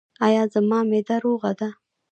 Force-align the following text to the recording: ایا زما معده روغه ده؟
ایا 0.25 0.43
زما 0.53 0.79
معده 0.89 1.15
روغه 1.25 1.51
ده؟ 1.59 1.69